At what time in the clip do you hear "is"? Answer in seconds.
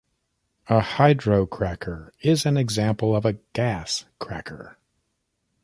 2.21-2.47